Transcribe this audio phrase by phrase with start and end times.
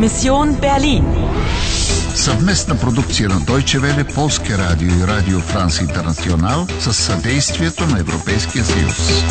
[0.00, 1.04] Mission Berlin.
[2.14, 8.64] Съвместна продукция на Deutsche Welle, Полския радио и Радио Франс Интернационал с съдействието на Европейския
[8.64, 9.24] съюз.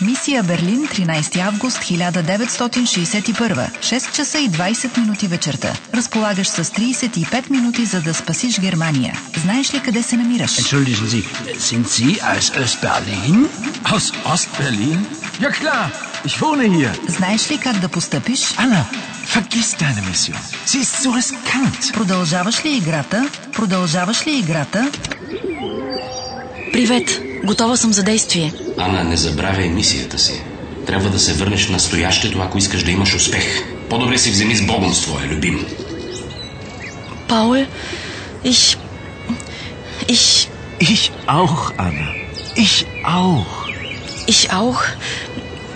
[0.00, 3.70] Мисия Берлин, 13 август 1961.
[3.80, 5.72] 6 часа и 20 минути вечерта.
[5.94, 9.14] Разполагаш с 35 минути, за да спасиш Германия.
[9.42, 10.50] Знаеш ли къде се намираш?
[10.50, 11.24] Entschuldigen Sie,
[11.58, 13.48] sind Sie aus Öst-Berlin?
[13.92, 15.06] Aus Ostberlin?
[15.40, 16.92] Ja klar, ich wohne hier.
[17.08, 18.40] Знаеш ли как да постъпиш?
[18.40, 18.84] Anna,
[19.34, 20.36] vergiss deine Mission.
[20.66, 21.92] Sie ist so riskant.
[21.92, 23.28] Продължаваш ли играта?
[23.52, 24.90] Продължаваш ли играта?
[26.72, 27.20] Привет!
[27.44, 28.52] Готова съм за действие.
[28.78, 30.42] Ана, не забравяй мисията си.
[30.86, 33.44] Трябва да се върнеш в настоящето, ако искаш да имаш успех.
[33.90, 35.66] По-добре си вземи с Богом с твоя любим.
[37.28, 37.66] Paul,
[38.44, 38.76] ich...
[40.08, 40.48] Ich...
[40.80, 42.08] Ich auch, Anna.
[42.56, 43.52] Ich auch.
[44.26, 44.80] Ich auch.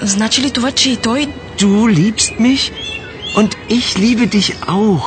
[0.00, 1.28] Значи ли това, че и той...
[1.58, 2.72] Du liebst mich
[3.36, 5.06] und ich liebe dich auch.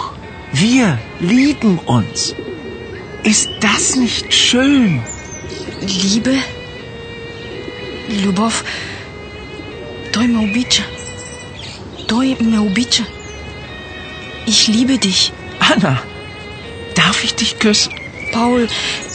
[0.54, 2.34] Wir lieben uns.
[3.32, 5.02] Ist das nicht schön?
[5.82, 6.38] Либе...
[8.24, 8.64] Любов...
[10.14, 10.84] Той ме обича.
[12.08, 13.04] Той ме обича.
[14.48, 15.34] Ich liebe dich.
[15.60, 15.94] Anna,
[16.96, 17.92] darf ich dich küssen?
[18.32, 18.68] Paul,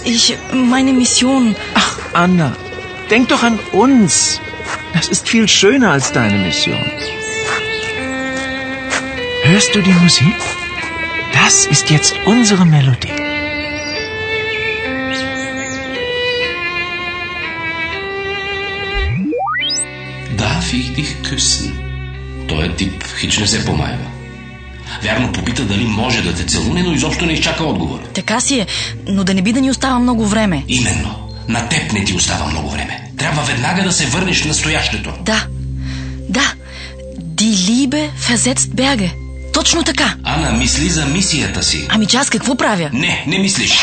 [0.04, 0.36] ich...
[0.52, 1.56] Meine Mission...
[1.74, 2.48] Ach, Anna,
[3.10, 4.40] denk doch an uns.
[4.95, 6.81] Das ist viel schöner als deine Mission.
[9.43, 10.37] Hörst du die Musik?
[11.33, 13.17] Das ist jetzt unsere Melodie.
[20.37, 21.71] Darf ich dich küssen?
[22.47, 24.07] Той е тип хич не се помайва.
[25.03, 27.99] Вярно попита дали може да те целуне, но изобщо не изчака отговор.
[28.13, 28.67] Така си е,
[29.07, 30.63] но да не би да ни остава много време.
[30.67, 31.29] Именно.
[31.47, 33.04] На теб не ти остава много време.
[33.25, 35.13] Трябва веднага да се върнеш в настоящето.
[35.21, 35.47] Да,
[36.29, 36.53] да.
[37.17, 39.11] Die Liebe versetzt Berge.
[39.53, 40.15] Точно така.
[40.23, 41.87] Ана, мисли за мисията си.
[41.89, 42.89] Ами че аз какво правя?
[42.93, 43.79] Не, не мислиш.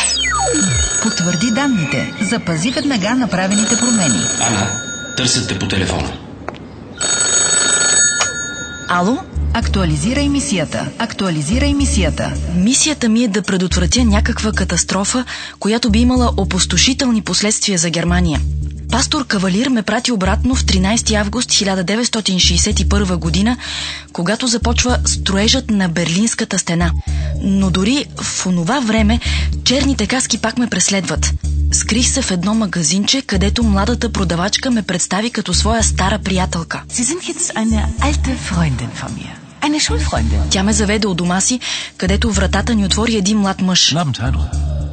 [1.01, 2.13] Потвърди данните.
[2.21, 4.21] Запази веднага направените промени.
[4.39, 4.81] Ана,
[5.17, 6.11] търсят те по телефона.
[8.89, 9.19] Ало?
[9.55, 10.87] Актуализирай мисията.
[10.99, 12.33] Актуализирай мисията.
[12.55, 15.25] Мисията ми е да предотвратя някаква катастрофа,
[15.59, 18.41] която би имала опустошителни последствия за Германия.
[18.91, 23.57] Пастор Кавалир ме прати обратно в 13 август 1961 година,
[24.13, 26.91] когато започва строежът на Берлинската стена.
[27.41, 29.19] Но дори в онова време
[29.63, 31.33] черните каски пак ме преследват.
[31.71, 36.81] Скрих се в едно магазинче, където младата продавачка ме представи като своя стара приятелка.
[36.89, 39.42] Sie sind jetzt eine alte Freundin von mir.
[39.63, 40.39] Eine Schulfreundin.
[40.49, 41.59] Тя ме заведе у дома си,
[41.97, 43.93] където вратата ни отвори един млад мъж.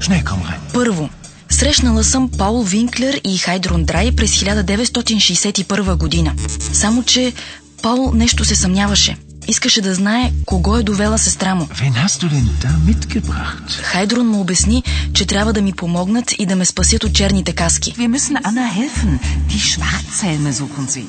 [0.00, 0.58] Schnell, komm rein.
[0.74, 1.08] Първо,
[1.48, 6.34] срещнала съм Паул Винклер и Хайдрон Драй през 1961 година.
[6.72, 7.32] Само, че
[7.82, 9.16] Паул нещо се съмняваше.
[9.48, 11.68] Искаше да знае кого е довела сестра му.
[13.82, 14.82] Хайдрон му обясни,
[15.12, 17.94] че трябва да ми помогнат и да ме спасят от черните каски.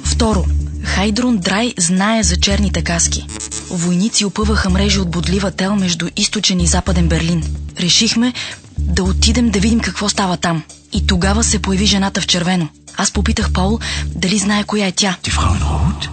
[0.04, 0.46] Второ,
[0.84, 3.26] Хайдрон Драй знае за черните каски.
[3.72, 7.44] Войници опъваха мрежи от бодлива тел между източен и западен Берлин.
[7.80, 8.34] Решихме
[8.78, 10.64] да отидем да видим какво става там.
[10.94, 12.68] И тогава се появи жената в червено.
[12.98, 13.80] Аз попитах Паул
[14.16, 15.18] дали знае коя е тя.
[15.24, 16.10] Frau in Rot?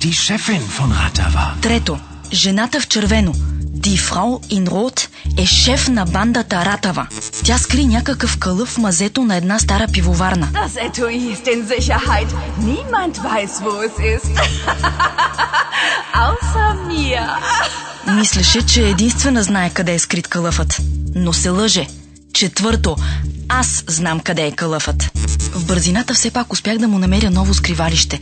[0.00, 1.60] Die Chefin von Ratava.
[1.60, 1.98] Трето,
[2.32, 3.32] жената в червено.
[3.78, 5.08] Ди Фрау Ин Рот
[5.38, 7.06] е шеф на бандата Ратава.
[7.44, 10.48] Тя скри някакъв кълъв в мазето на една стара пивоварна.
[10.52, 12.28] Das Etui ist in Sicherheit.
[12.60, 14.32] Niemand weiß, wo es ist.
[16.14, 17.22] Außer mir.
[18.14, 20.80] Мислеше, че единствена знае къде е скрит кълъфът.
[21.14, 21.86] Но се лъже.
[22.32, 22.96] Четвърто,
[23.48, 25.10] аз знам къде е кълъфът.
[25.52, 28.20] В бързината все пак успях да му намеря ново скривалище.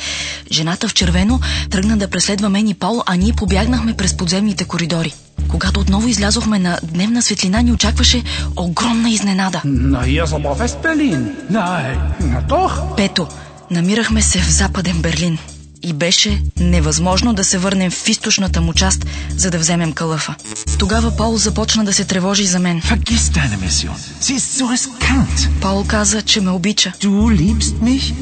[0.53, 5.15] Жената в червено тръгна да преследва мен и Пол, а ние побягнахме през подземните коридори.
[5.49, 8.23] Когато отново излязохме на дневна светлина, ни очакваше
[8.57, 9.63] огромна изненада.
[9.65, 11.21] Aber West-Berlin.
[11.51, 12.97] Nein, na doch.
[12.97, 13.29] Пето,
[13.71, 15.39] намирахме се в западен Берлин.
[15.83, 20.35] И беше невъзможно да се върнем в източната му част, за да вземем кълъфа.
[20.79, 22.83] Тогава Пол започна да се тревожи за мен.
[22.83, 23.93] Vergiss deine Mission.
[24.23, 25.61] Sie ist so riskant.
[25.61, 28.15] Пол каза, че ме обича, Du liebst mich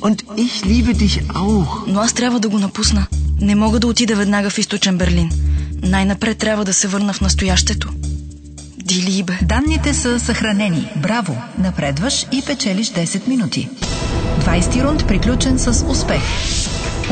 [0.00, 1.68] und ich liebe dich auch.
[1.86, 3.06] но аз трябва да го напусна.
[3.40, 5.30] Не мога да отида веднага в източен Берлин.
[5.82, 7.88] Най-напред трябва да се върна в настоящето.
[8.78, 9.38] Дилибе.
[9.42, 10.88] Данните са съхранени.
[10.96, 11.36] Браво!
[11.58, 13.68] Напредваш и печелиш 10 минути.
[14.40, 16.22] 20 рунд приключен с успех.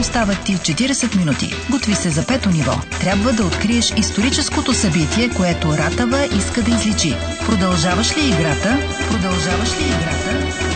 [0.00, 1.55] Остават ти 40 минути.
[1.71, 2.73] Готви се за пето ниво.
[3.00, 7.15] Трябва да откриеш историческото събитие, което Ратава иска да изличи.
[7.47, 8.79] Продължаваш ли играта?
[9.11, 10.71] Продължаваш ли играта?